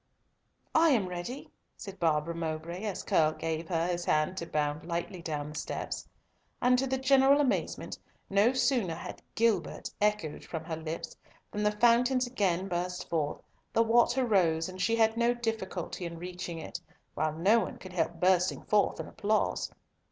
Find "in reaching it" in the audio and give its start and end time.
16.07-16.81